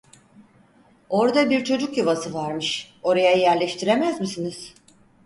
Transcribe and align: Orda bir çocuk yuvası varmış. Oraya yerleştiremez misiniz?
Orda 1.09 1.49
bir 1.49 1.63
çocuk 1.63 1.97
yuvası 1.97 2.33
varmış. 2.33 2.93
Oraya 3.03 3.31
yerleştiremez 3.31 4.21
misiniz? 4.21 4.73